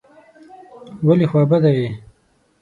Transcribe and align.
ولي 1.07 1.25
خوابدی 1.31 1.71
یې؟ 1.79 1.89